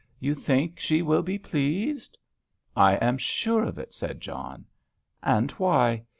[0.19, 2.17] "You think she will be pleased?"
[2.75, 4.65] "I am sure of it," said John.
[5.21, 6.05] "And why?"